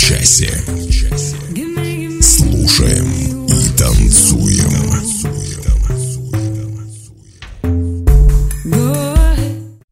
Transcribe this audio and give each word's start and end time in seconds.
часе. 0.00 0.50
Слушаем 2.22 3.06
и 3.46 3.78
танцуем. 3.78 4.70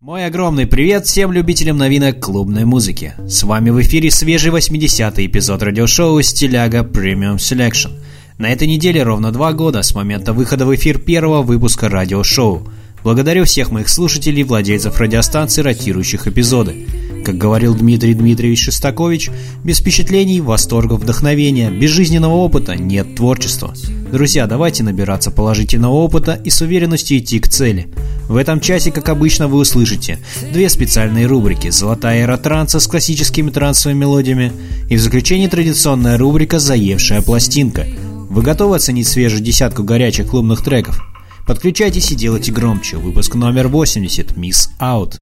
Мой 0.00 0.24
огромный 0.24 0.66
привет 0.66 1.04
всем 1.04 1.30
любителям 1.30 1.76
новинок 1.76 2.20
клубной 2.20 2.64
музыки. 2.64 3.12
С 3.28 3.42
вами 3.42 3.68
в 3.68 3.80
эфире 3.82 4.10
свежий 4.10 4.50
80-й 4.50 5.26
эпизод 5.26 5.62
радиошоу 5.62 6.22
«Стиляга 6.22 6.80
Premium 6.80 7.36
Selection». 7.36 7.90
На 8.38 8.50
этой 8.50 8.66
неделе 8.66 9.02
ровно 9.02 9.30
два 9.30 9.52
года 9.52 9.82
с 9.82 9.94
момента 9.94 10.32
выхода 10.32 10.64
в 10.64 10.74
эфир 10.74 10.98
первого 10.98 11.42
выпуска 11.42 11.90
радиошоу. 11.90 12.66
Благодарю 13.04 13.44
всех 13.44 13.70
моих 13.70 13.88
слушателей 13.88 14.42
владельцев 14.42 14.98
радиостанций, 14.98 15.62
ротирующих 15.62 16.26
эпизоды. 16.26 16.86
Как 17.24 17.36
говорил 17.36 17.74
Дмитрий 17.74 18.14
Дмитриевич 18.14 18.64
Шестакович, 18.64 19.30
без 19.62 19.78
впечатлений, 19.78 20.40
восторга, 20.40 20.94
вдохновения, 20.94 21.70
без 21.70 21.90
жизненного 21.90 22.34
опыта 22.34 22.74
нет 22.74 23.16
творчества. 23.16 23.74
Друзья, 24.10 24.46
давайте 24.46 24.82
набираться 24.82 25.30
положительного 25.30 25.92
опыта 25.92 26.40
и 26.42 26.48
с 26.48 26.62
уверенностью 26.62 27.18
идти 27.18 27.38
к 27.38 27.48
цели. 27.48 27.88
В 28.28 28.36
этом 28.36 28.60
часе, 28.60 28.90
как 28.90 29.08
обычно, 29.10 29.48
вы 29.48 29.58
услышите 29.58 30.18
две 30.52 30.68
специальные 30.68 31.26
рубрики 31.26 31.70
«Золотая 31.70 32.22
эра 32.22 32.36
транса» 32.36 32.80
с 32.80 32.86
классическими 32.86 33.50
трансовыми 33.50 33.98
мелодиями 34.00 34.52
и 34.88 34.96
в 34.96 35.00
заключении 35.00 35.48
традиционная 35.48 36.16
рубрика 36.16 36.58
«Заевшая 36.58 37.22
пластинка». 37.22 37.86
Вы 38.30 38.42
готовы 38.42 38.76
оценить 38.76 39.08
свежую 39.08 39.42
десятку 39.42 39.82
горячих 39.82 40.28
клубных 40.28 40.62
треков? 40.62 41.00
Подключайтесь 41.48 42.10
и 42.12 42.14
делайте 42.14 42.52
громче. 42.52 42.98
Выпуск 42.98 43.34
номер 43.34 43.68
80 43.68 44.32
«Miss 44.32 44.68
Out». 44.78 45.16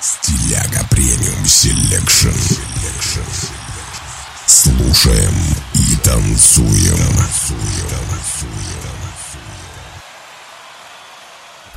Стиляга 0.00 0.86
Premium 0.88 1.44
Selection. 1.44 2.28
Слушаем 4.46 5.34
и 5.74 5.96
танцуем. 5.96 6.96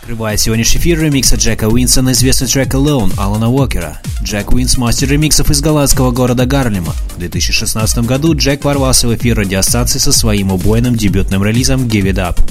Открывает 0.10 0.40
сегодняшний 0.40 0.82
эфир 0.82 1.00
ремикс 1.04 1.36
Джека 1.36 1.70
Уинса 1.70 2.02
на 2.02 2.14
известный 2.14 2.48
трек 2.48 2.74
Alone 2.74 3.14
Алана 3.16 3.48
Уокера. 3.48 4.02
Джек 4.24 4.52
Уинс– 4.52 4.76
мастер 4.80 5.08
ремиксов 5.08 5.52
из 5.52 5.62
голландского 5.62 6.10
города 6.10 6.48
Гарлема. 6.48 6.96
В 7.16 7.20
2016 7.20 8.00
году 8.00 8.34
Джек 8.34 8.66
ворвался 8.66 9.08
в 9.08 9.16
эфир 9.16 9.38
радиостанции 9.38 10.00
со 10.00 10.12
своим 10.12 10.52
убойным 10.52 10.96
дебютным 10.96 11.44
релизом 11.44 11.86
Give 11.86 12.12
It 12.12 12.16
Up. 12.16 12.42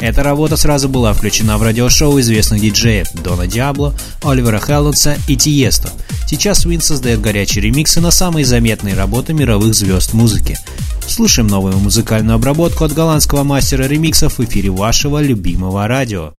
Эта 0.00 0.24
работа 0.24 0.56
сразу 0.56 0.88
была 0.88 1.12
включена 1.12 1.56
в 1.56 1.62
радиошоу 1.62 2.18
известных 2.18 2.60
диджеев 2.60 3.12
Дона 3.12 3.46
Диабло, 3.46 3.94
Оливера 4.24 4.58
Хелденса 4.58 5.16
и 5.28 5.36
Тиесто. 5.36 5.92
Сейчас 6.26 6.66
Уинс 6.66 6.84
создает 6.84 7.20
горячие 7.20 7.62
ремиксы 7.62 8.00
на 8.00 8.10
самые 8.10 8.44
заметные 8.44 8.96
работы 8.96 9.34
мировых 9.34 9.76
звезд 9.76 10.14
музыки. 10.14 10.58
Слушаем 11.06 11.46
новую 11.46 11.78
музыкальную 11.78 12.34
обработку 12.34 12.82
от 12.82 12.92
голландского 12.92 13.44
мастера 13.44 13.84
ремиксов 13.84 14.38
в 14.38 14.44
эфире 14.44 14.70
вашего 14.70 15.22
любимого 15.22 15.86
радио. 15.86 16.32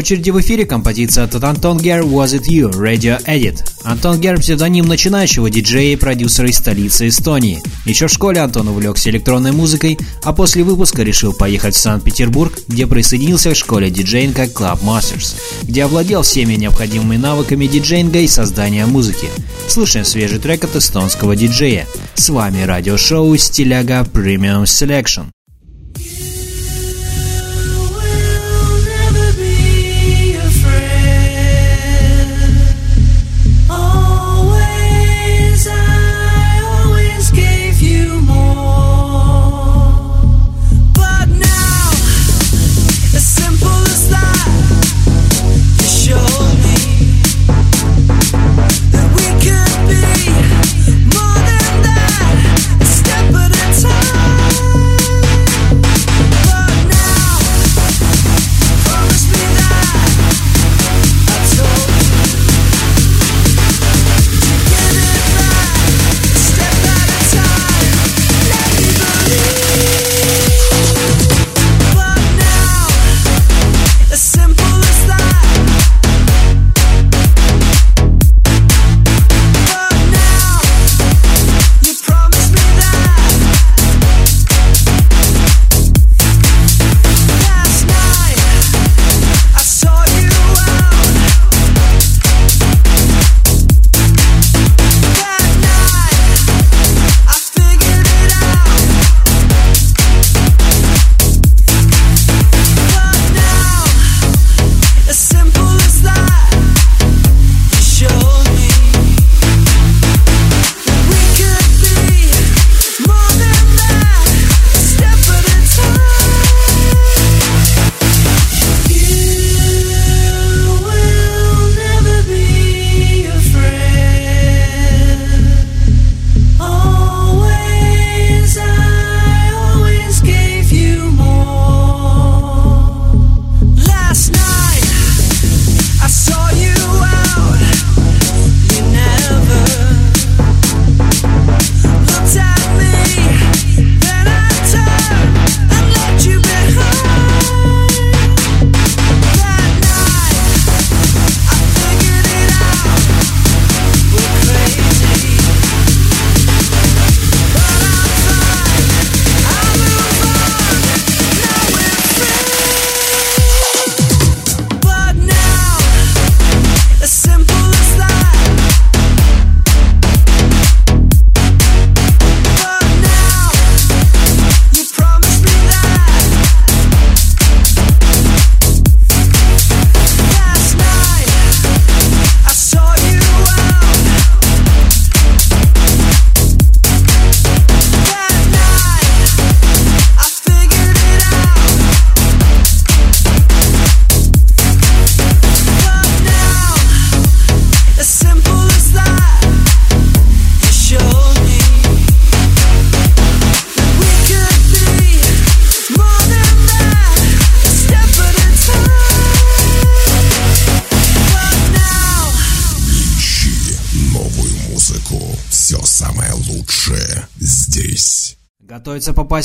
Очереди 0.00 0.30
в 0.30 0.40
эфире 0.40 0.64
композиция 0.64 1.24
от 1.24 1.34
Антон 1.44 1.76
Гер 1.76 2.00
«Was 2.04 2.34
It 2.34 2.48
You» 2.48 2.70
Radio 2.72 3.22
Edit. 3.26 3.58
Антон 3.84 4.18
Гер– 4.18 4.38
псевдоним 4.40 4.86
начинающего 4.86 5.50
диджея 5.50 5.92
и 5.92 5.96
продюсера 5.96 6.48
из 6.48 6.56
столицы 6.56 7.08
Эстонии. 7.08 7.62
Еще 7.84 8.06
в 8.06 8.10
школе 8.10 8.40
Антон 8.40 8.68
увлекся 8.68 9.10
электронной 9.10 9.52
музыкой, 9.52 9.98
а 10.22 10.32
после 10.32 10.64
выпуска 10.64 11.02
решил 11.02 11.34
поехать 11.34 11.74
в 11.74 11.78
Санкт-Петербург, 11.78 12.58
где 12.66 12.86
присоединился 12.86 13.52
к 13.52 13.56
школе 13.56 13.90
диджеинга 13.90 14.44
Club 14.44 14.80
Masters, 14.82 15.34
где 15.64 15.84
овладел 15.84 16.22
всеми 16.22 16.54
необходимыми 16.54 17.18
навыками 17.18 17.66
диджеинга 17.66 18.20
и 18.20 18.28
создания 18.28 18.86
музыки. 18.86 19.28
Слушаем 19.68 20.06
свежий 20.06 20.38
трек 20.38 20.64
от 20.64 20.76
эстонского 20.76 21.36
диджея. 21.36 21.86
С 22.14 22.30
вами 22.30 22.62
радиошоу 22.62 23.36
«Стиляга 23.36 24.06
Premium 24.10 24.62
Selection». 24.62 25.26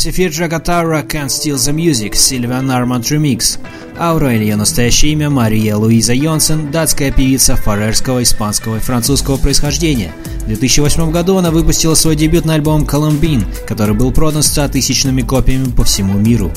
Эфир 0.03 0.31
Джагатара 0.31 1.03
Can't 1.03 1.27
Steal 1.27 1.55
the 1.55 1.73
Music, 1.73 2.15
Сильвиан 2.15 2.69
Арманд 2.69 3.05
Remix. 3.05 3.59
Аура 3.97 4.33
ее 4.33 4.55
настоящее 4.55 5.13
имя 5.13 5.29
Мария 5.29 5.77
Луиза 5.77 6.13
Йонсен, 6.13 6.71
датская 6.71 7.11
певица 7.11 7.55
фарерского, 7.55 8.21
испанского 8.23 8.77
и 8.77 8.79
французского 8.79 9.37
происхождения. 9.37 10.11
В 10.41 10.47
2008 10.47 11.11
году 11.11 11.37
она 11.37 11.49
выпустила 11.49 11.93
свой 11.93 12.15
дебютный 12.15 12.55
альбом 12.55 12.83
Columbine, 12.83 13.45
который 13.67 13.95
был 13.95 14.11
продан 14.11 14.43
100 14.43 14.69
тысячными 14.69 15.21
копиями 15.21 15.71
по 15.71 15.85
всему 15.85 16.19
миру. 16.19 16.51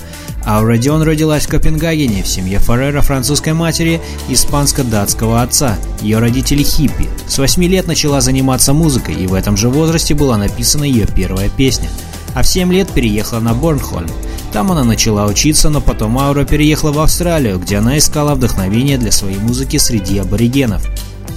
Аура 0.45 0.77
Дион 0.77 1.03
родилась 1.03 1.47
в 1.47 1.49
Копенгагене 1.49 2.25
в 2.25 2.29
семье 2.29 2.59
Фарера 2.59 3.03
французской 3.03 3.53
матери 3.53 4.01
и 4.29 4.33
испанско-датского 4.33 5.43
отца. 5.43 5.79
Ее 6.01 6.19
родители 6.19 6.63
хиппи. 6.63 7.09
С 7.29 7.39
8 7.39 7.63
лет 7.65 7.87
начала 7.87 8.21
заниматься 8.21 8.73
музыкой, 8.73 9.15
и 9.15 9.27
в 9.27 9.35
этом 9.35 9.57
же 9.57 9.69
возрасте 9.69 10.15
была 10.15 10.37
написана 10.39 10.85
ее 10.85 11.07
первая 11.07 11.49
песня– 11.51 11.89
а 12.35 12.43
в 12.43 12.47
7 12.47 12.73
лет 12.73 12.89
переехала 12.93 13.41
на 13.41 13.55
Борнхольм. 13.55 14.09
Там 14.53 14.73
она 14.73 14.85
начала 14.85 15.27
учиться, 15.27 15.69
но 15.69 15.81
потом 15.81 16.19
Аура 16.19 16.45
переехала 16.45 16.93
в 16.93 16.99
Австралию, 17.01 17.59
где 17.59 17.77
она 17.77 17.99
искала 17.99 18.35
вдохновение 18.35 18.99
для 18.99 19.13
своей 19.13 19.39
музыки 19.39 19.77
среди 19.77 20.19
аборигенов. 20.19 20.87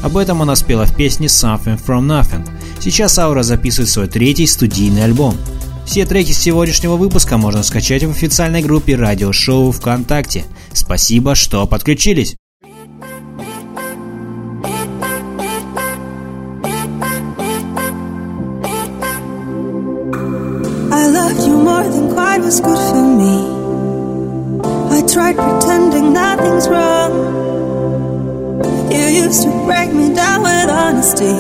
Об 0.04 0.18
этом 0.18 0.42
она 0.42 0.56
спела 0.56 0.86
в 0.86 0.96
песне 0.96 1.28
Something 1.28 1.80
From 1.86 2.08
Nothing. 2.08 2.48
Сейчас 2.80 3.20
Аура 3.20 3.44
записывает 3.44 3.90
свой 3.90 4.08
третий 4.08 4.48
студийный 4.48 5.04
альбом. 5.04 5.36
Все 5.86 6.06
треки 6.06 6.32
сегодняшнего 6.32 6.96
выпуска 6.96 7.38
можно 7.38 7.64
скачать 7.64 8.04
в 8.04 8.12
официальной 8.12 8.62
группе 8.62 8.96
радиошоу 8.96 9.72
ВКонтакте. 9.72 10.46
Спасибо, 10.74 11.36
что 11.36 11.68
подключились! 11.68 12.36
Was 22.40 22.60
good 22.62 22.78
for 22.90 23.04
me. 23.22 23.36
I 24.98 25.02
tried 25.08 25.36
pretending 25.36 26.14
nothing's 26.14 26.68
wrong. 26.70 27.12
You 28.92 29.06
used 29.24 29.44
to 29.44 29.66
break 29.66 29.92
me 29.94 30.14
down 30.14 30.44
with 30.44 30.70
honesty. 30.70 31.38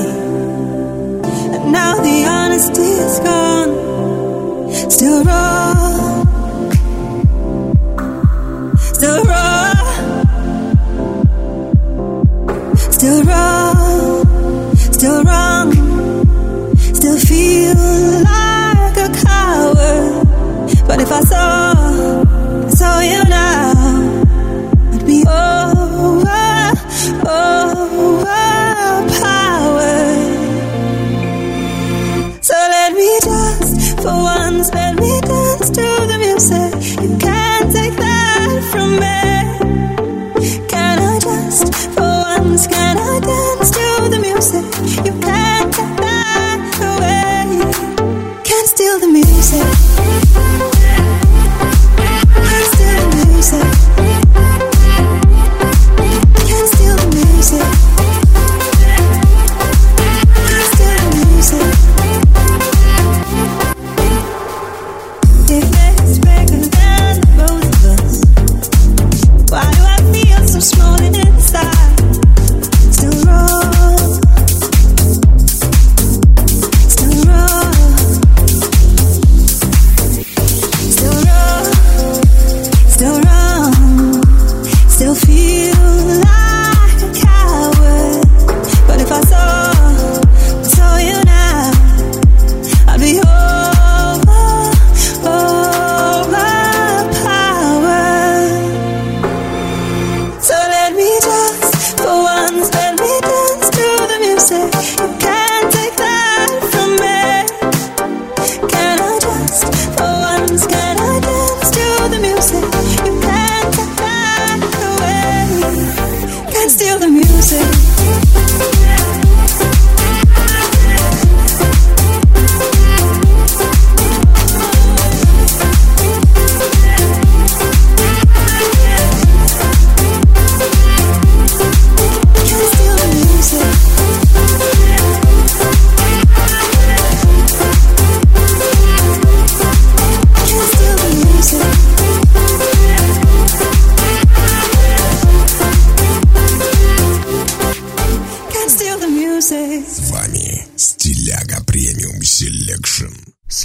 And 1.53 1.71
now 1.71 1.95
the 1.95 2.25
honesty 2.25 2.81
is 2.81 3.19
gone. 3.19 3.71
Still 4.89 5.23
wrong. 5.23 6.27
Still 8.77 9.23
raw. 9.23 9.73
Still 12.75 13.23
raw. 13.23 14.23
Still 14.75 15.23
wrong. 15.23 15.80
But 20.91 20.99
if 20.99 21.09
I 21.09 21.21
saw, 21.21 21.73
saw 22.67 22.99
you 22.99 23.23
now, 23.29 23.71
I'd 24.91 25.05
be 25.05 25.23
over, 25.25 26.73
overpowered. 27.31 28.43
So 32.43 32.55
let 32.75 32.91
me 32.91 33.19
just, 33.23 34.01
for 34.01 34.17
once, 34.31 34.73
let 34.73 34.95
me 34.99 35.21
dance 35.21 35.69
to 35.69 35.87
the 36.11 36.17
music. 36.19 37.10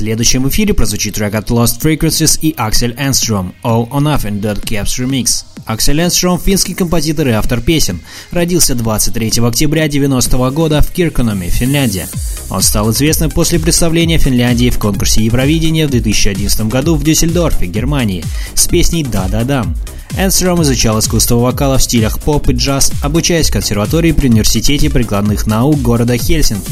Следующем 0.06 0.48
эфире 0.48 0.72
прозвучит 0.72 1.16
трек 1.16 1.34
от 1.34 1.50
Lost 1.50 1.80
Frequencies 1.80 2.38
и 2.40 2.52
Axel 2.52 2.96
Enstrom 2.96 3.52
«All 3.64 3.90
or 3.90 4.00
Nothing 4.00 4.40
Dead 4.40 4.62
Caps 4.62 5.00
Remix». 5.00 5.44
Axel 5.66 5.96
Enstrom– 5.96 6.40
финский 6.44 6.75
композитор 6.75 7.26
и 7.26 7.32
автор 7.32 7.60
песен. 7.60 8.00
Родился 8.30 8.76
23 8.76 9.26
октября 9.44 9.86
1990 9.86 10.50
года 10.50 10.80
в 10.80 10.92
Киркономе, 10.92 11.48
Финляндия. 11.48 12.06
Он 12.50 12.62
стал 12.62 12.92
известным 12.92 13.32
после 13.32 13.58
представления 13.58 14.18
Финляндии 14.18 14.70
в 14.70 14.78
конкурсе 14.78 15.25
Евровидения 15.25 15.88
в 15.88 15.90
2011 15.90 16.68
году 16.68 16.94
в 16.94 17.02
Дюссельдорфе, 17.02 17.66
Германии, 17.66 18.22
с 18.54 18.68
песней 18.68 19.02
«Да-да-дам». 19.02 19.75
Энстром 20.16 20.62
изучал 20.62 21.00
искусство 21.00 21.34
вокала 21.34 21.78
в 21.78 21.82
стилях 21.82 22.20
поп 22.20 22.48
и 22.48 22.52
джаз, 22.52 22.92
обучаясь 23.02 23.50
в 23.50 23.52
консерватории 23.52 24.12
при 24.12 24.28
университете 24.28 24.88
прикладных 24.88 25.48
наук 25.48 25.82
города 25.82 26.16
Хельсинки. 26.16 26.70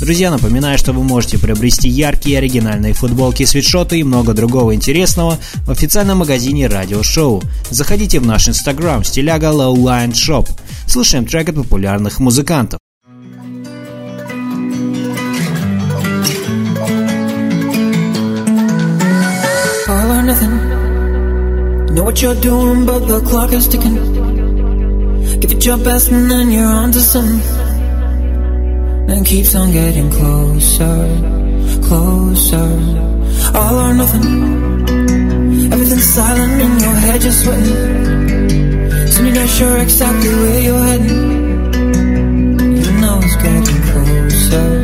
Друзья, 0.00 0.30
напоминаю, 0.30 0.76
что 0.76 0.92
вы 0.92 1.02
можете 1.02 1.38
приобрести 1.38 1.88
яркие 1.88 2.38
оригинальные 2.38 2.94
футболки, 2.94 3.44
свитшоты 3.44 4.00
и 4.00 4.04
много 4.04 4.34
другого 4.34 4.74
интересного 4.74 5.38
в 5.64 5.70
официальном 5.70 6.18
магазине 6.18 6.66
радиошоу. 6.66 7.42
Заходите 7.70 8.20
в 8.20 8.26
наш 8.26 8.48
инстаграм 8.48 9.04
стиляга 9.04 9.46
Lowline 9.46 10.12
Shop. 10.12 10.48
Слушаем 10.86 11.26
трек 11.26 11.48
от 11.48 11.56
популярных 11.56 12.18
музыкантов. 12.18 12.78
Know 21.94 22.02
what 22.02 22.20
you're 22.20 22.34
doing, 22.34 22.84
but 22.84 23.06
the 23.06 23.20
clock 23.20 23.52
is 23.52 23.68
ticking. 23.68 23.94
Give 25.40 25.52
it 25.52 25.64
your 25.64 25.78
best 25.78 26.10
and 26.10 26.28
then 26.28 26.50
you're 26.50 26.66
on 26.66 26.90
to 26.90 26.98
something. 26.98 27.53
And 29.06 29.26
keeps 29.26 29.54
on 29.54 29.72
getting 29.72 30.10
closer, 30.10 30.96
closer. 31.88 32.68
All 33.54 33.76
or 33.78 33.94
nothing. 33.94 34.26
Everything's 35.72 36.04
silent 36.04 36.62
in 36.62 36.80
your 36.80 36.94
head, 36.94 37.22
you're 37.22 37.32
sweating. 37.32 39.08
Soon 39.08 39.26
you're 39.26 39.34
not 39.34 39.48
sure 39.48 39.76
exactly 39.78 40.28
where 40.28 40.60
you're 40.60 40.84
heading. 40.90 41.44
You 42.84 42.92
know 43.02 43.20
it's 43.22 43.36
getting 43.36 43.82
closer. 43.90 44.83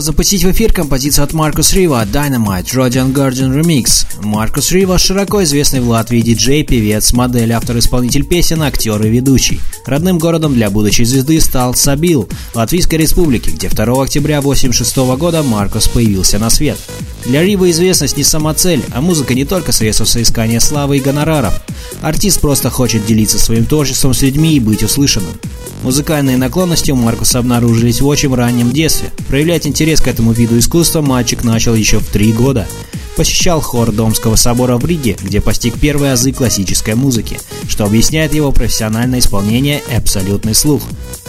Запустить 0.00 0.44
в 0.44 0.50
эфир 0.50 0.72
композицию 0.72 1.24
от 1.24 1.34
Маркус 1.34 1.74
Рива 1.74 2.02
Dynamite 2.10 2.74
Rodian 2.74 3.12
Guardian 3.12 3.54
Remix. 3.54 4.06
Маркус 4.22 4.72
Рива 4.72 4.98
широко 4.98 5.42
известный 5.42 5.80
в 5.80 5.88
Латвии 5.90 6.22
диджей, 6.22 6.64
певец, 6.64 7.12
модель, 7.12 7.52
автор-исполнитель 7.52 8.24
песен, 8.24 8.62
актер 8.62 9.02
и 9.04 9.10
ведущий. 9.10 9.60
Родным 9.84 10.18
городом 10.18 10.54
для 10.54 10.70
будущей 10.70 11.04
звезды 11.04 11.38
стал 11.42 11.74
Сабил, 11.74 12.30
Латвийской 12.54 12.94
республики, 12.94 13.50
где 13.50 13.68
2 13.68 14.02
октября 14.02 14.38
1986 14.38 14.96
года 15.18 15.42
Маркус 15.42 15.86
появился 15.86 16.38
на 16.38 16.48
свет. 16.48 16.78
Для 17.26 17.42
Рива 17.42 17.70
известность 17.70 18.16
не 18.16 18.24
сама 18.24 18.54
цель, 18.54 18.82
а 18.92 19.02
музыка 19.02 19.34
не 19.34 19.44
только 19.44 19.72
средство 19.72 20.06
соискания 20.06 20.60
славы 20.60 20.96
и 20.96 21.00
гонораров. 21.00 21.60
Артист 22.00 22.40
просто 22.40 22.70
хочет 22.70 23.04
делиться 23.04 23.38
своим 23.38 23.66
творчеством 23.66 24.14
с 24.14 24.22
людьми 24.22 24.54
и 24.54 24.60
быть 24.60 24.82
услышанным. 24.82 25.34
Музыкальные 25.82 26.36
наклонности 26.36 26.90
у 26.90 26.96
Маркуса 26.96 27.38
обнаружились 27.38 28.02
в 28.02 28.06
очень 28.06 28.34
раннем 28.34 28.70
детстве. 28.70 29.10
Проявлять 29.28 29.66
интерес 29.66 29.89
к 29.98 30.06
этому 30.06 30.32
виду 30.32 30.58
искусства 30.58 31.00
мальчик 31.00 31.42
начал 31.42 31.74
еще 31.74 31.98
в 31.98 32.06
три 32.06 32.32
года. 32.32 32.68
Посещал 33.16 33.60
хор 33.60 33.90
Домского 33.90 34.36
собора 34.36 34.76
в 34.76 34.84
Риге, 34.84 35.16
где 35.20 35.40
постиг 35.40 35.80
первые 35.80 36.12
азы 36.12 36.32
классической 36.32 36.94
музыки, 36.94 37.40
что 37.68 37.84
объясняет 37.84 38.32
его 38.32 38.52
профессиональное 38.52 39.18
исполнение 39.18 39.82
абсолютный 39.96 40.54
слух. 40.54 40.82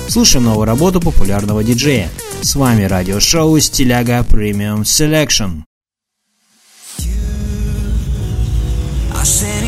Слушаем 0.07 0.45
новую 0.45 0.65
работу 0.65 1.01
популярного 1.01 1.63
диджея. 1.63 2.09
С 2.41 2.55
вами 2.55 2.83
радиошоу 2.83 3.59
«Стиляга 3.59 4.19
Premium 4.19 4.81
Selection». 4.83 5.63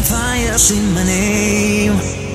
fires 0.04 0.72
in 0.72 0.94
my 0.94 1.04
name. 1.06 2.33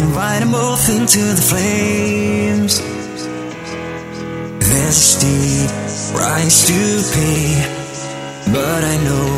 Invite 0.00 0.40
them 0.40 0.52
both 0.52 0.88
into 0.88 1.18
the 1.18 1.42
flames. 1.42 2.80
There's 4.60 4.96
a 4.96 5.08
steep 5.14 5.70
price 6.14 6.66
to 6.68 6.80
pay, 7.14 7.48
but 8.52 8.80
I 8.84 8.96
know 9.06 9.30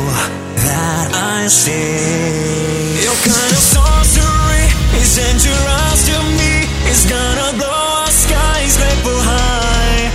that 0.65 1.07
I 1.13 1.47
stay. 1.47 3.01
Your 3.05 3.17
kind 3.25 3.51
of 3.57 3.63
sorcery 3.73 4.65
is 5.01 5.09
dangerous 5.17 5.99
to 6.09 6.17
me. 6.37 6.53
It's 6.89 7.05
gonna 7.09 7.57
blow 7.57 8.03
our 8.05 8.11
skies 8.11 8.79
level 8.79 9.17
high. 9.17 10.11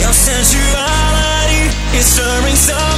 Your 0.00 0.12
sensuality 0.12 1.62
is 1.98 2.06
stirring 2.06 2.56
something 2.56 2.93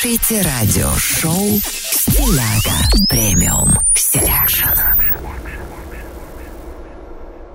Слушайте 0.00 0.42
радиошоу 0.42 1.58
«Стиляга 1.90 3.08
Premium 3.08 3.70
Selection». 3.94 4.68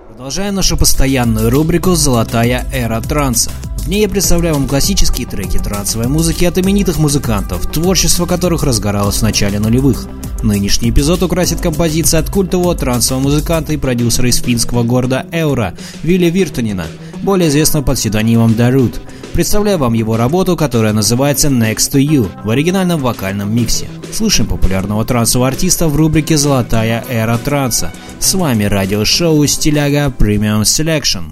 Продолжаем 0.10 0.56
нашу 0.56 0.75
постоянную 0.75 1.49
рубрику 1.49 1.95
«Золотая 1.95 2.67
эра 2.73 2.99
транса». 2.99 3.49
В 3.77 3.88
ней 3.88 4.01
я 4.01 4.10
представляю 4.10 4.56
вам 4.56 4.67
классические 4.67 5.25
треки 5.25 5.58
трансовой 5.58 6.10
музыки 6.10 6.43
от 6.43 6.58
именитых 6.58 6.97
музыкантов, 6.97 7.71
творчество 7.71 8.25
которых 8.25 8.63
разгоралось 8.63 9.19
в 9.19 9.23
начале 9.23 9.60
нулевых. 9.60 10.06
Нынешний 10.41 10.89
эпизод 10.89 11.23
украсит 11.23 11.62
композиция 11.62 12.19
от 12.19 12.29
культового 12.29 12.75
трансового 12.75 13.23
музыканта 13.23 13.71
и 13.71 13.77
продюсера 13.77 14.27
из 14.27 14.41
финского 14.41 14.84
города 14.84 15.25
Эура 15.32 15.75
Вилле 16.01 16.29
Виртанена, 16.29 16.88
более 17.21 17.47
известного 17.47 17.86
под 17.86 17.97
псевдонимом 17.97 18.53
Даруд. 18.53 18.99
Представляю 19.33 19.79
вам 19.79 19.93
его 19.93 20.15
работу, 20.15 20.55
которая 20.55 20.93
называется 20.93 21.47
Next 21.47 21.91
to 21.91 21.99
You 21.99 22.29
в 22.43 22.51
оригинальном 22.51 22.99
вокальном 22.99 23.53
миксе. 23.53 23.87
Слушаем 24.11 24.47
популярного 24.47 25.03
трансового 25.05 25.47
артиста 25.47 25.87
в 25.87 25.95
рубрике 25.95 26.37
«Золотая 26.37 27.03
эра 27.09 27.39
транса». 27.39 27.91
С 28.19 28.35
вами 28.35 28.65
радиошоу 28.65 29.45
«Стиляга 29.47 30.13
Premium 30.15 30.61
Selection». 30.61 31.31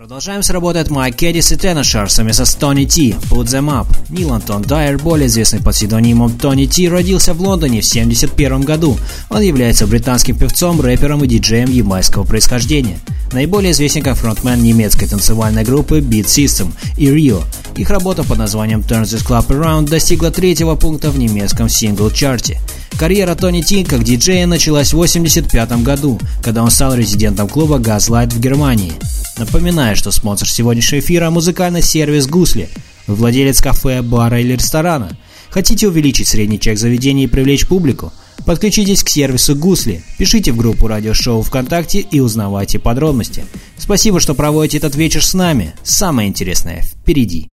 Продолжаем 0.00 0.42
сработать 0.42 0.88
Майк 0.88 1.16
Кедис 1.16 1.52
и 1.52 1.56
Теношар 1.56 2.10
совместно 2.10 2.46
с 2.46 2.54
Тони 2.54 2.86
Ти, 2.86 3.14
Put 3.30 3.44
Them 3.44 3.68
Up. 3.68 3.86
Нил 4.08 4.32
Антон 4.32 4.62
Дайер, 4.62 4.96
более 4.96 5.26
известный 5.26 5.60
под 5.60 5.74
псевдонимом 5.74 6.38
Тони 6.38 6.64
Ти, 6.64 6.88
родился 6.88 7.34
в 7.34 7.42
Лондоне 7.42 7.82
в 7.82 7.84
1971 7.86 8.62
году. 8.62 8.96
Он 9.28 9.42
является 9.42 9.86
британским 9.86 10.38
певцом, 10.38 10.80
рэпером 10.80 11.22
и 11.22 11.26
диджеем 11.26 11.70
ямайского 11.70 12.24
происхождения. 12.24 12.98
Наиболее 13.32 13.72
известен 13.72 14.02
как 14.02 14.16
фронтмен 14.16 14.62
немецкой 14.62 15.06
танцевальной 15.06 15.64
группы 15.64 15.98
Beat 15.98 16.24
System 16.24 16.72
и 16.96 17.08
Rio. 17.08 17.44
Их 17.76 17.90
работа 17.90 18.24
под 18.24 18.38
названием 18.38 18.80
Turn 18.80 19.02
This 19.02 19.22
Club 19.22 19.48
Around 19.48 19.90
достигла 19.90 20.30
третьего 20.30 20.76
пункта 20.76 21.10
в 21.10 21.18
немецком 21.18 21.68
сингл-чарте. 21.68 22.58
Карьера 22.98 23.34
Тони 23.34 23.60
Ти 23.60 23.84
как 23.84 24.02
диджея 24.02 24.46
началась 24.46 24.94
в 24.94 24.96
1985 24.96 25.82
году, 25.82 26.18
когда 26.42 26.62
он 26.62 26.70
стал 26.70 26.94
резидентом 26.94 27.48
клуба 27.48 27.76
Gaslight 27.78 28.30
в 28.30 28.40
Германии. 28.40 28.94
Напоминаю, 29.40 29.89
что 29.96 30.10
спонсор 30.10 30.48
сегодняшнего 30.48 31.00
эфира– 31.00 31.30
музыкальный 31.30 31.82
сервис 31.82 32.26
«Гусли». 32.26 32.68
Владелец 33.06 33.60
кафе, 33.60 34.02
бара 34.02 34.40
или 34.40 34.52
ресторана. 34.52 35.16
Хотите 35.50 35.88
увеличить 35.88 36.28
средний 36.28 36.60
чек 36.60 36.78
заведения 36.78 37.24
и 37.24 37.28
привлечь 37.28 37.66
публику? 37.66 38.12
Подключитесь 38.46 39.02
к 39.02 39.08
сервису 39.08 39.54
«Гусли», 39.54 40.02
пишите 40.18 40.52
в 40.52 40.56
группу 40.56 40.86
радиошоу 40.86 41.42
ВКонтакте 41.42 42.00
и 42.00 42.20
узнавайте 42.20 42.78
подробности. 42.78 43.44
Спасибо, 43.76 44.20
что 44.20 44.34
проводите 44.34 44.78
этот 44.78 44.94
вечер 44.96 45.24
с 45.24 45.34
нами. 45.34 45.74
Самое 45.82 46.28
интересное 46.28 46.82
впереди. 46.82 47.48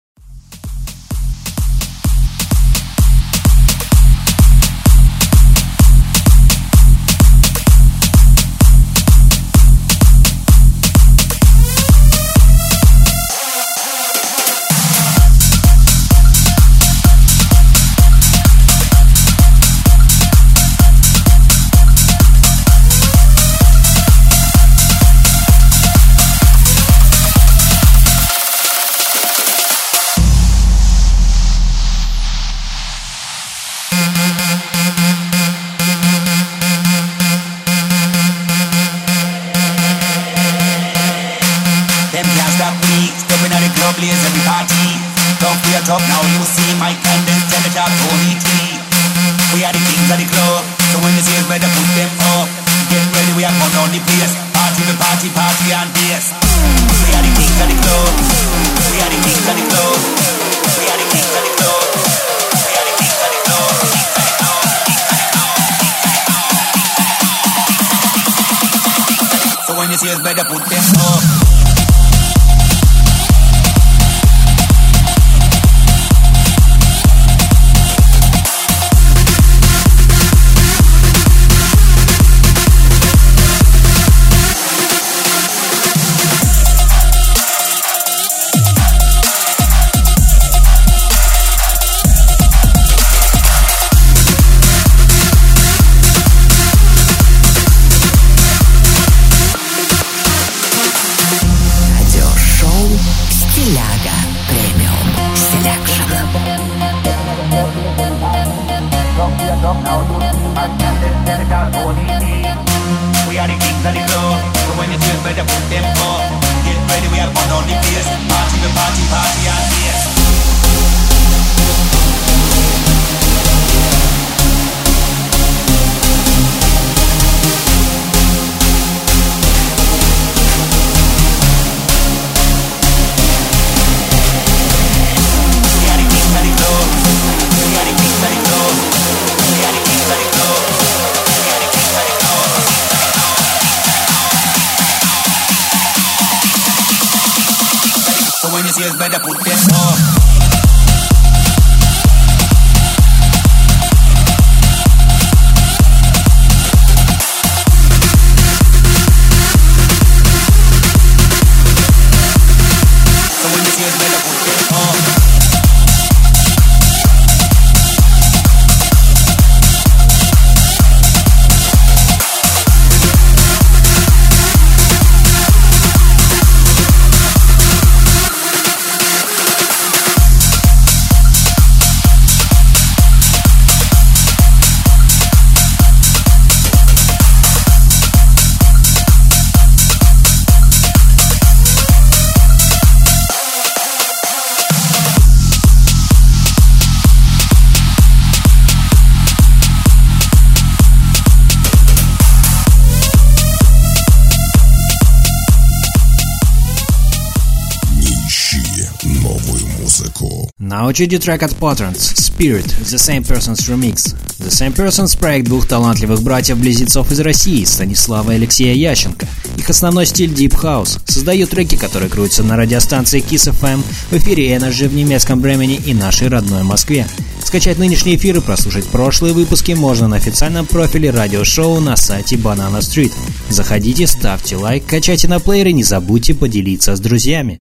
На 210.76 210.88
очереди 210.88 211.18
трек 211.20 211.42
от 211.42 211.54
Patterns 211.54 211.96
Spirit 211.96 212.66
The 212.84 212.98
Same 212.98 213.26
Person's 213.26 213.70
Remix. 213.70 214.14
The 214.40 214.50
Same 214.50 214.76
Person's 214.76 215.18
проект 215.18 215.48
двух 215.48 215.66
талантливых 215.66 216.22
братьев-близнецов 216.22 217.14
из 217.14 217.22
России, 217.22 217.64
Станислава 217.64 218.32
и 218.32 218.36
Алексея 218.36 218.74
Ященко. 218.74 219.26
Их 219.58 219.70
основной 219.70 220.06
стиль 220.06 220.34
Deep 220.34 220.62
House. 220.62 221.00
Создают 221.06 221.52
треки, 221.52 221.78
которые 221.78 222.10
крутятся 222.10 222.44
на 222.44 222.58
радиостанции 222.58 223.24
Kiss 223.24 223.50
FM, 223.58 223.82
в 224.12 224.18
эфире 224.18 224.54
Energy 224.54 224.90
в 224.90 224.94
немецком 224.94 225.40
Бремени 225.40 225.76
и 225.76 225.94
нашей 225.94 226.28
родной 226.28 226.64
Москве. 226.64 227.08
Скачать 227.42 227.80
нынешние 227.80 228.18
эфиры, 228.18 228.42
прослушать 228.42 228.86
прошлые 228.88 229.34
выпуски 229.34 229.72
можно 229.72 230.10
на 230.10 230.18
официальном 230.18 230.66
профиле 230.66 231.10
радиошоу 231.10 231.80
на 231.80 231.96
сайте 231.96 232.36
Banana 232.36 232.80
Street. 232.80 233.14
Заходите, 233.48 234.08
ставьте 234.08 234.58
лайк, 234.58 234.86
качайте 234.86 235.30
на 235.30 235.40
плееры, 235.40 235.72
не 235.72 235.84
забудьте 235.84 236.34
поделиться 236.34 236.98
с 236.98 237.00
друзьями. 237.00 237.60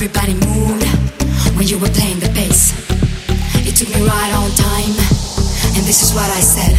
Everybody 0.00 0.34
moved 0.34 0.86
when 1.56 1.66
you 1.66 1.76
were 1.76 1.88
playing 1.88 2.20
the 2.20 2.30
bass. 2.32 2.72
It 3.66 3.74
took 3.74 3.88
me 3.88 4.06
right 4.06 4.32
on 4.32 4.48
time, 4.52 4.94
and 5.74 5.84
this 5.84 6.04
is 6.04 6.14
what 6.14 6.30
I 6.30 6.38
said. 6.38 6.78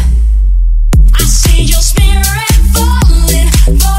I 1.14 1.24
see 1.24 1.64
your 1.64 1.82
spirit 1.82 2.24
falling. 2.74 3.78
falling. 3.78 3.99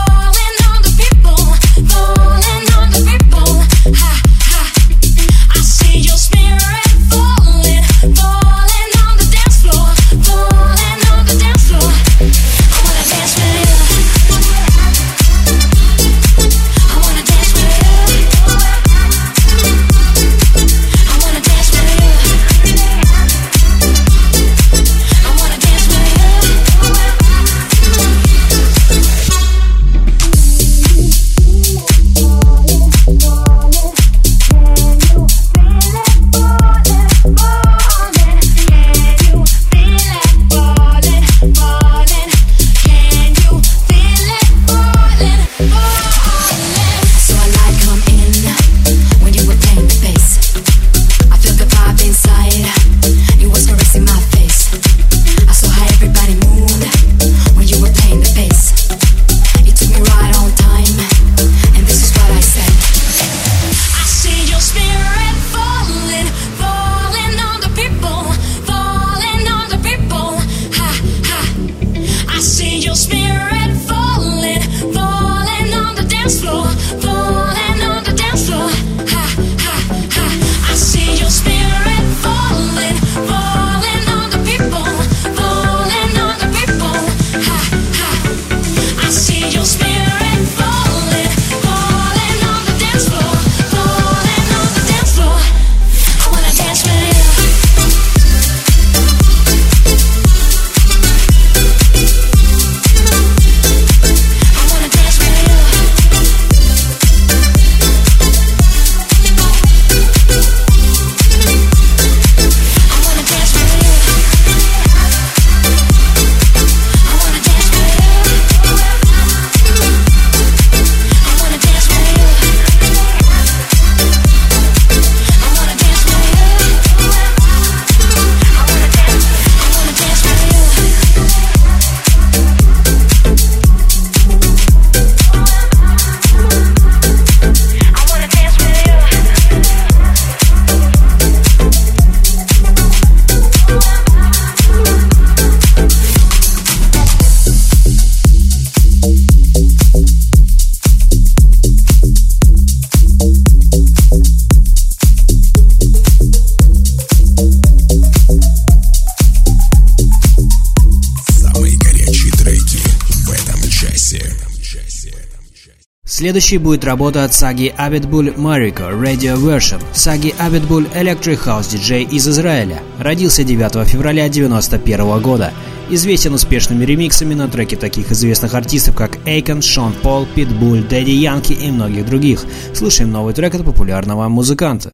Следующей 166.31 166.59
будет 166.59 166.85
работа 166.85 167.25
от 167.25 167.35
Саги 167.35 167.75
Abedbul 167.77 168.37
Mariko 168.37 168.97
Radio 168.97 169.35
Version. 169.35 169.83
Саги 169.93 170.33
Abedbul 170.39 170.89
Electric 170.95 171.45
House 171.45 171.73
DJ 171.73 172.09
из 172.09 172.29
Израиля. 172.29 172.81
Родился 173.01 173.43
9 173.43 173.85
февраля 173.89 174.27
1991 174.27 175.21
года. 175.21 175.53
Известен 175.91 176.33
успешными 176.35 176.85
ремиксами 176.85 177.35
на 177.35 177.49
треки 177.49 177.75
таких 177.75 178.13
известных 178.13 178.55
артистов, 178.55 178.95
как 178.95 179.19
Эйкон, 179.27 179.61
Шон 179.61 179.93
Пол, 179.93 180.25
Питбуль, 180.33 180.85
Дэдди 180.85 181.11
Янки 181.11 181.53
и 181.53 181.69
многих 181.73 182.07
других. 182.07 182.45
Слушаем 182.75 183.11
новый 183.11 183.35
трек 183.35 183.57
от 183.57 183.65
популярного 183.65 184.29
музыканта. 184.29 184.93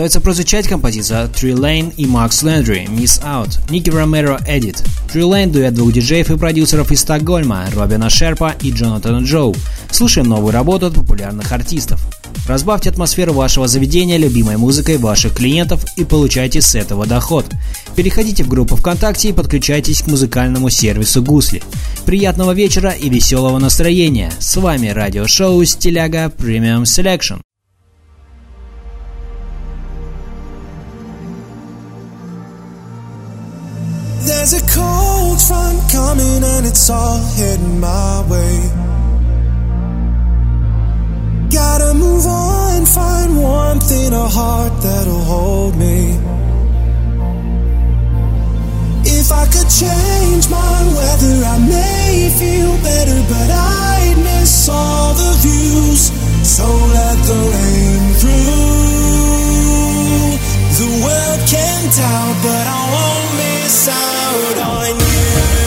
Готовится 0.00 0.22
прозвучать 0.22 0.66
композиция 0.66 1.26
Tree 1.26 1.52
Lane 1.52 1.92
и 1.94 2.06
Макс 2.06 2.42
Лендри 2.42 2.86
Miss 2.86 3.22
Out, 3.22 3.58
Ники 3.68 3.90
Ромеро 3.90 4.40
Edit. 4.48 4.82
Tree 5.12 5.28
Lane– 5.28 5.50
дуэт 5.52 5.74
двух 5.74 5.92
диджеев 5.92 6.30
и 6.30 6.38
продюсеров 6.38 6.90
из 6.90 7.00
Стокгольма, 7.00 7.66
Робина 7.74 8.08
Шерпа 8.08 8.54
и 8.62 8.70
Джонатана 8.70 9.22
Джоу. 9.22 9.54
Слушаем 9.90 10.26
новую 10.26 10.54
работу 10.54 10.86
от 10.86 10.94
популярных 10.94 11.52
артистов. 11.52 12.00
Разбавьте 12.48 12.88
атмосферу 12.88 13.34
вашего 13.34 13.68
заведения 13.68 14.16
любимой 14.16 14.56
музыкой 14.56 14.96
ваших 14.96 15.34
клиентов 15.34 15.84
и 15.98 16.04
получайте 16.06 16.62
с 16.62 16.74
этого 16.74 17.04
доход. 17.04 17.44
Переходите 17.94 18.42
в 18.42 18.48
группу 18.48 18.76
ВКонтакте 18.76 19.28
и 19.28 19.34
подключайтесь 19.34 20.00
к 20.00 20.06
музыкальному 20.06 20.70
сервису 20.70 21.22
Гусли. 21.22 21.62
Приятного 22.06 22.52
вечера 22.52 22.92
и 22.92 23.10
веселого 23.10 23.58
настроения. 23.58 24.32
С 24.38 24.56
вами 24.56 24.88
радиошоу 24.88 25.62
Стиляга 25.66 26.32
Premium 26.34 26.84
Selection. 26.84 27.42
There's 34.50 34.64
a 34.64 34.66
cold 34.66 35.40
front 35.40 35.78
coming 35.92 36.42
and 36.42 36.66
it's 36.66 36.90
all 36.90 37.22
heading 37.38 37.78
my 37.78 38.26
way. 38.28 38.58
Gotta 41.54 41.94
move 41.94 42.26
on, 42.26 42.84
find 42.84 43.36
warmth 43.38 43.92
in 43.92 44.12
a 44.12 44.26
heart 44.26 44.72
that'll 44.82 45.22
hold 45.22 45.76
me. 45.76 46.18
If 49.06 49.30
I 49.30 49.46
could 49.46 49.70
change 49.70 50.50
my 50.50 50.78
weather, 50.98 51.36
I 51.54 51.58
may 51.70 52.30
feel 52.34 52.74
better, 52.82 53.22
but 53.30 53.50
I'd 53.54 54.16
miss 54.18 54.68
all 54.68 55.14
the 55.14 55.32
views. 55.46 56.10
So 56.42 56.66
let 56.66 57.16
the 57.30 57.40
rain 57.54 58.14
through. 58.18 58.80
The 60.80 60.90
world 61.04 61.40
can 61.46 61.80
doubt, 61.94 62.36
but 62.42 62.66
I 62.66 62.82
won't 62.90 63.30
miss 63.70 63.88
out 63.88 64.58
on 64.58 64.98
you. 64.98 65.59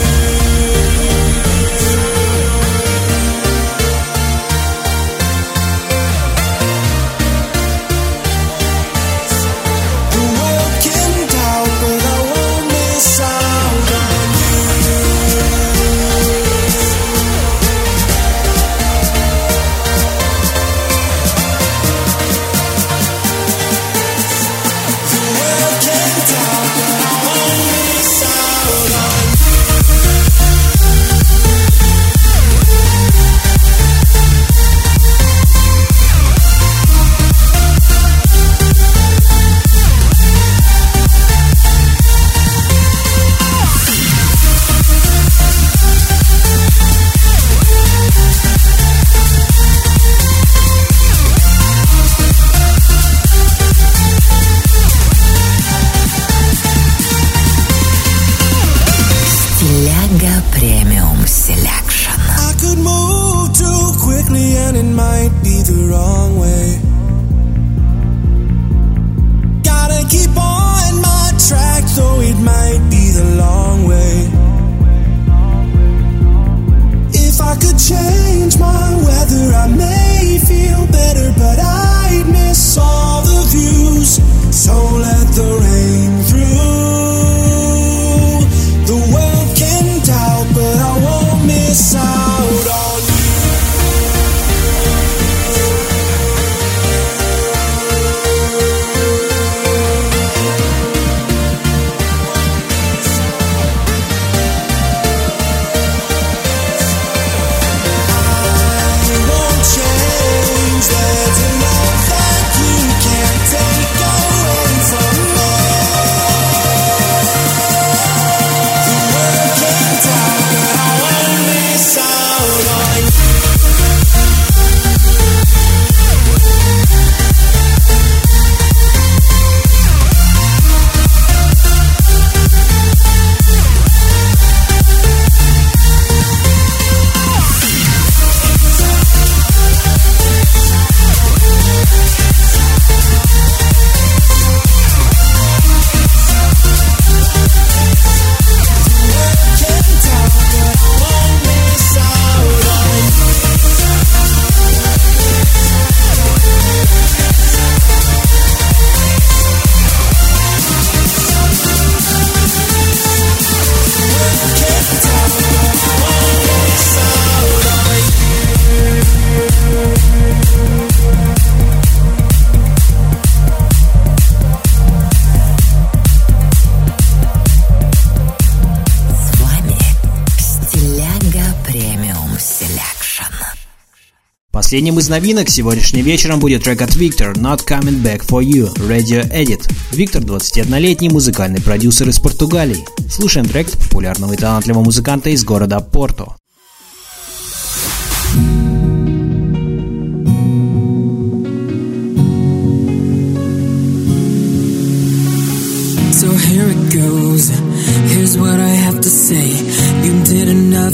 Последним 184.74 184.98
из 184.98 185.08
новинок 185.08 185.48
сегодняшним 185.50 186.04
вечером 186.04 186.40
будет 186.40 186.64
трек 186.64 186.82
от 186.82 186.96
Victor 186.96 187.32
Not 187.34 187.64
Coming 187.64 188.02
Back 188.02 188.26
For 188.26 188.42
You 188.42 188.74
Radio 188.88 189.22
Edit. 189.32 189.70
Виктор 189.92 190.20
21-летний 190.20 191.10
музыкальный 191.10 191.62
продюсер 191.62 192.08
из 192.08 192.18
Португалии. 192.18 192.84
Слушаем 193.08 193.46
трек 193.46 193.70
популярного 193.70 194.32
и 194.32 194.36
талантливого 194.36 194.82
музыканта 194.82 195.30
из 195.30 195.44
города 195.44 195.78
Порто. 195.78 196.34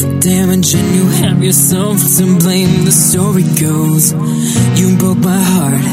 Enough 0.04 0.22
damage 0.22 0.74
and 0.74 0.94
you 0.94 1.06
have 1.22 1.42
yourself 1.42 1.98
to 2.16 2.38
blame. 2.38 2.84
The 2.84 2.92
story 2.92 3.42
goes. 3.42 4.12
You 4.78 4.96
broke 4.96 5.18
my 5.18 5.38
heart. 5.38 5.84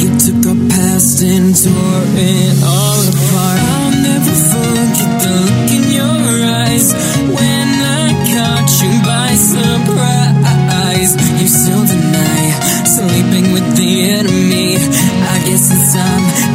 You 0.00 0.10
took 0.18 0.46
our 0.46 0.60
past 0.70 1.22
and 1.22 1.54
tore 1.54 2.04
it 2.16 2.62
all 2.64 3.00
apart. 3.12 3.60
I'll 3.60 3.94
never 4.02 4.34
forget 4.50 5.10
the 5.22 5.32
look 5.46 5.70
in 5.78 5.84
your 5.98 6.36
eyes 6.64 6.92
when 7.36 7.68
I 8.02 8.08
caught 8.32 8.70
you 8.82 8.92
by 9.04 9.34
surprise. 9.34 11.12
You 11.40 11.48
still 11.48 11.84
deny 11.84 12.42
sleeping 12.84 13.52
with 13.52 13.76
the 13.76 14.10
enemy. 14.10 14.76
I 14.76 15.38
guess 15.44 15.70
it's 15.70 15.94
time 15.94 16.50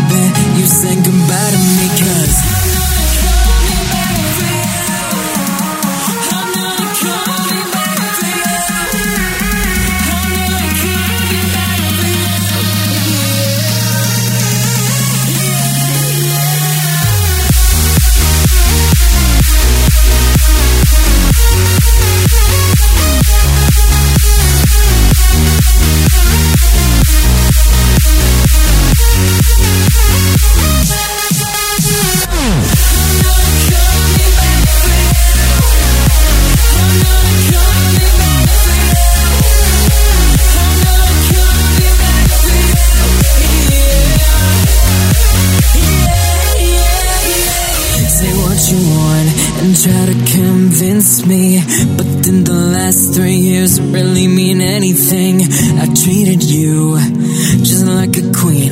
three 1.56 1.75
Mm. 32.46 32.75
Years 53.78 53.94
really 53.94 54.28
mean 54.28 54.62
anything. 54.62 55.42
I 55.80 55.86
treated 55.94 56.44
you 56.44 56.98
just 57.64 57.86
like 57.86 58.18
a 58.18 58.32
queen. 58.34 58.72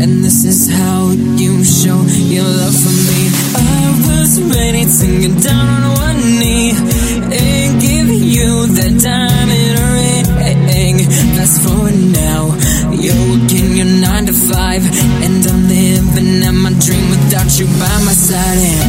And 0.00 0.24
this 0.24 0.44
is 0.44 0.70
how 0.70 1.10
you 1.10 1.64
show 1.64 2.00
your 2.32 2.44
love 2.44 2.74
for 2.74 2.96
me. 3.08 3.30
I 3.54 3.84
was 4.08 4.40
ready 4.42 4.84
to 4.84 5.06
get 5.20 5.42
down 5.42 5.68
on 5.68 5.92
one 5.98 6.20
knee 6.40 6.70
and 6.72 7.80
give 7.80 8.08
you 8.08 8.66
that 8.66 9.00
diamond 9.02 9.78
ring. 9.78 10.98
Fast 11.36 11.62
forward 11.62 11.94
now, 12.12 12.54
you're 12.90 13.22
working 13.30 13.76
your 13.76 13.90
nine 14.00 14.26
to 14.26 14.32
five, 14.32 14.82
and 15.24 15.46
I'm 15.46 15.68
living 15.68 16.42
out 16.44 16.54
my 16.54 16.72
dream 16.78 17.10
without 17.10 17.50
you 17.58 17.66
by 17.66 17.96
my 18.04 18.14
side. 18.14 18.81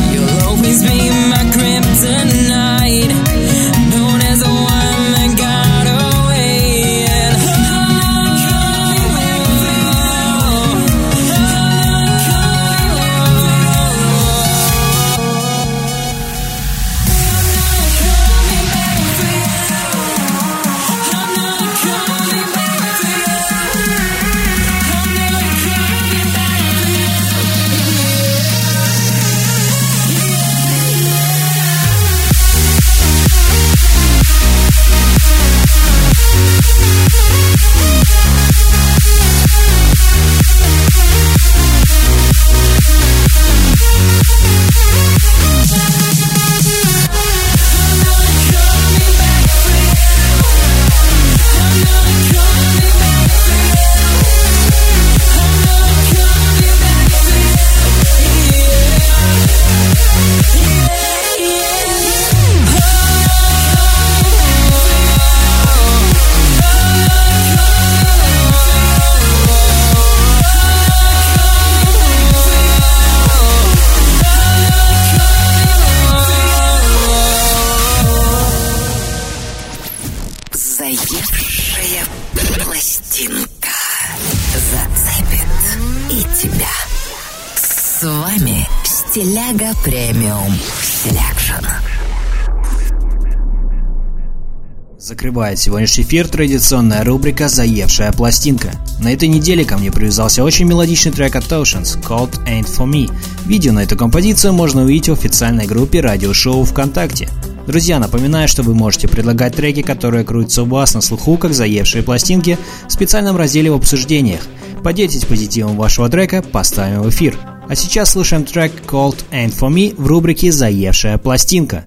Закрывает 95.14 95.60
сегодняшний 95.60 96.06
эфир 96.06 96.28
традиционная 96.28 97.04
рубрика 97.04 97.48
«Заевшая 97.48 98.12
пластинка». 98.14 98.72
На 98.98 99.14
этой 99.14 99.28
неделе 99.28 99.64
ко 99.64 99.78
мне 99.78 99.92
привязался 99.92 100.44
очень 100.44 100.66
мелодичный 100.66 101.12
трек 101.12 101.36
от 101.36 101.44
Oceans 101.44 102.02
«Cold 102.02 102.44
Ain't 102.48 102.66
For 102.66 102.90
Me». 102.90 103.14
Видео 103.46 103.74
на 103.74 103.84
эту 103.84 103.96
композицию 103.96 104.54
можно 104.54 104.82
увидеть 104.82 105.10
в 105.10 105.14
официальной 105.14 105.68
группе 105.68 106.02
радиошоу 106.02 106.64
ВКонтакте. 106.64 107.30
Друзья, 107.68 108.00
напоминаю, 108.00 108.48
что 108.48 108.64
вы 108.64 108.74
можете 108.74 109.08
предлагать 109.08 109.56
треки, 109.56 109.84
которые 109.84 110.26
крутятся 110.26 110.64
у 110.64 110.66
вас 110.66 110.96
на 110.96 111.02
слуху, 111.02 111.38
как 111.38 111.54
заевшие 111.54 112.02
пластинки, 112.02 112.58
в 112.88 112.92
специальном 112.92 113.38
разделе 113.38 113.70
в 113.70 113.76
обсуждениях. 113.76 114.42
Поделитесь 114.84 115.26
позитивом 115.26 115.78
вашего 115.78 116.10
трека, 116.10 116.42
поставим 116.42 117.04
в 117.04 117.10
эфир. 117.12 117.38
А 117.70 117.76
сейчас 117.76 118.10
слушаем 118.10 118.46
трек 118.46 118.72
Cold 118.88 119.18
Ain't 119.32 119.56
For 119.56 119.72
Me 119.72 119.94
в 119.96 120.08
рубрике 120.08 120.52
«Заевшая 120.52 121.20
пластинка». 121.20 121.86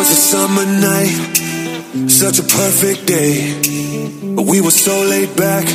Was 0.00 0.10
a 0.12 0.22
summer 0.32 0.64
night, 0.64 2.08
such 2.08 2.38
a 2.38 2.42
perfect 2.42 3.04
day. 3.04 3.36
But 4.34 4.46
we 4.46 4.62
were 4.62 4.76
so 4.86 4.94
laid 5.12 5.36
back, 5.36 5.66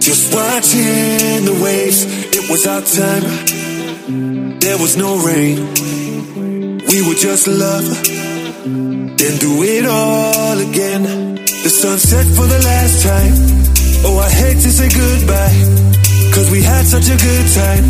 just 0.00 0.34
watching 0.34 1.44
the 1.50 1.56
waves. 1.62 2.00
It 2.38 2.50
was 2.50 2.66
our 2.66 2.82
time, 2.82 4.58
there 4.58 4.78
was 4.78 4.96
no 4.96 5.10
rain. 5.28 5.56
We 6.90 6.98
were 7.06 7.14
just 7.14 7.46
love, 7.46 7.86
then 9.18 9.34
do 9.46 9.52
it 9.62 9.86
all 9.86 10.58
again. 10.58 11.02
The 11.62 11.70
sun 11.70 11.98
set 11.98 12.26
for 12.26 12.46
the 12.54 12.60
last 12.70 12.96
time. 13.06 13.34
Oh, 14.06 14.18
I 14.18 14.28
hate 14.28 14.58
to 14.66 14.70
say 14.78 14.88
goodbye, 15.02 15.58
cause 16.34 16.50
we 16.50 16.62
had 16.62 16.84
such 16.84 17.08
a 17.14 17.18
good 17.28 17.46
time. 17.62 17.84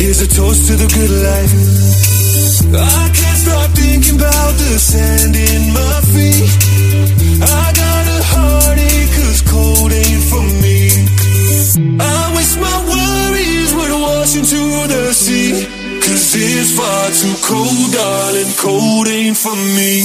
Here's 0.00 0.22
a 0.22 0.28
toast 0.28 0.66
to 0.68 0.76
the 0.76 0.88
good 0.96 1.12
life. 1.28 2.09
I 2.68 3.10
can't 3.16 3.38
stop 3.40 3.70
thinking 3.72 4.16
about 4.16 4.52
the 4.60 4.78
sand 4.78 5.34
in 5.34 5.72
my 5.72 5.96
feet. 6.12 6.44
I 7.40 7.72
got 7.72 8.04
a 8.04 8.20
heartache 8.32 9.12
cause 9.16 9.40
cold 9.48 9.92
ain't 9.92 10.24
for 10.28 10.44
me. 10.60 10.92
I 11.98 12.20
wish 12.36 12.52
my 12.60 12.78
worries 12.84 13.72
would 13.74 13.92
wash 14.04 14.36
into 14.36 14.60
the 14.92 15.12
sea. 15.14 15.64
Cause 16.04 16.34
it's 16.36 16.76
far 16.76 17.08
too 17.16 17.34
cold, 17.48 17.92
darling. 17.92 18.52
Cold 18.60 19.08
ain't 19.08 19.36
for 19.36 19.56
me. 19.56 20.04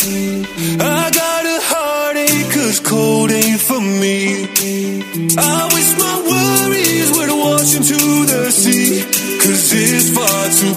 I 0.00 1.10
got 1.10 1.42
a 1.44 1.58
heartache 1.70 2.50
cause 2.54 2.80
cold 2.80 3.30
ain't 3.30 3.60
for 3.60 3.80
me. 3.80 4.46
I 5.36 5.68
wish 5.74 5.90
my 5.98 6.16
worries 6.30 7.10
would 7.16 7.30
wash 7.44 7.76
into 7.76 8.00
the 8.24 8.50
sea. 8.50 9.04
Cause 9.42 9.72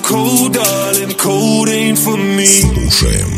cold, 0.03 0.53
darling, 0.53 1.15
cold 1.17 1.69
ain't 1.69 1.97
for 1.97 2.17
me. 2.17 2.45
Слушаем 2.45 3.32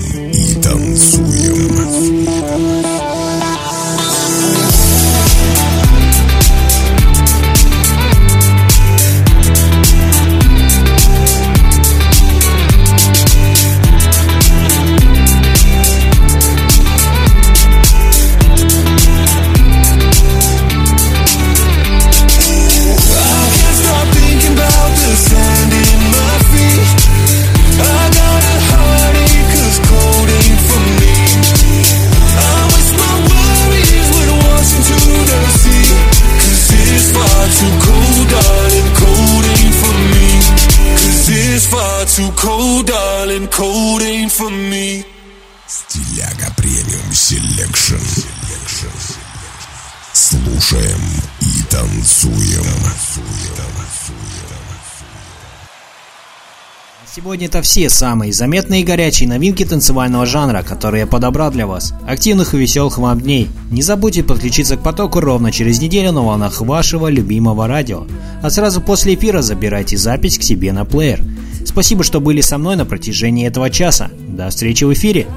Это 57.47 57.63
все 57.63 57.89
самые 57.89 58.33
заметные 58.33 58.81
и 58.81 58.85
горячие 58.85 59.29
новинки 59.29 59.65
танцевального 59.65 60.27
жанра, 60.27 60.65
которые 60.65 61.03
я 61.03 61.07
подобрал 61.07 61.53
для 61.53 61.69
вас. 61.69 61.95
Активных 62.05 62.55
и 62.55 62.59
веселых 62.59 62.99
вам 62.99 63.21
дней. 63.21 63.49
Не 63.71 63.83
забудьте 63.83 64.25
подключиться 64.25 64.77
к 64.77 64.83
потоку 64.83 65.21
ровно 65.21 65.53
через 65.53 65.81
неделю 65.81 66.11
на 66.11 66.23
волнах 66.23 66.61
вашего 66.61 67.07
любимого 67.07 67.69
радио. 67.69 68.05
А 68.43 68.51
сразу 68.51 68.81
после 68.81 69.15
эфира 69.15 69.43
забирайте 69.43 69.97
запись 69.97 70.39
к 70.39 70.43
себе 70.43 70.73
на 70.73 70.85
плеер. 70.85 71.23
Спасибо, 71.65 72.03
что 72.03 72.21
были 72.21 72.41
со 72.41 72.59
мной 72.59 72.75
на 72.75 72.85
протяжении 72.85 73.47
этого 73.47 73.71
часа. 73.71 74.11
До 74.27 74.51
встречи 74.51 74.83
в 74.83 74.93
эфире. 74.93 75.29